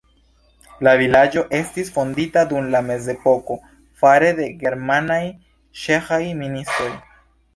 La 0.85 0.93
vilaĝo 0.99 1.41
estis 1.57 1.91
fondita 1.97 2.43
dum 2.53 2.69
la 2.75 2.81
mezepoko 2.87 3.57
fare 4.03 4.33
de 4.39 4.49
germanaj-ĉeĥaj 4.63 6.21
ministoj. 6.43 6.91